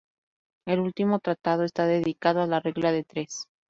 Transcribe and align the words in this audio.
El 0.65 0.79
último 0.79 1.19
tratado 1.19 1.63
está 1.63 1.85
dedicado 1.85 2.41
a 2.41 2.47
la 2.47 2.59
regla 2.59 2.91
de 2.91 3.03
tres. 3.03 3.45